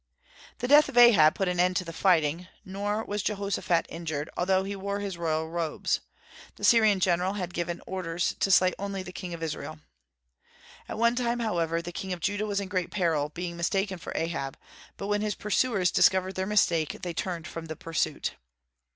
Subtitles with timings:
[0.57, 4.63] The death of Ahab put an end to the fighting; nor was Jehoshaphat injured, although
[4.63, 5.99] he wore his royal robes.
[6.55, 9.77] The Syrian general had given orders to slay only the king of Israel.
[10.89, 14.11] At one time, however, the king of Judah was in great peril, being mistaken for
[14.15, 14.57] Ahab;
[14.97, 18.33] but when his pursuers discovered their mistake, they turned from the pursuit.